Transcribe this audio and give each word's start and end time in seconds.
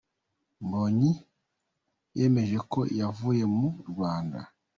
Mbonyi 0.65 1.11
yemeje 2.17 2.57
ko 2.71 2.79
yavuye 2.99 3.43
mu 3.55 3.67
Rwanda. 3.91 4.39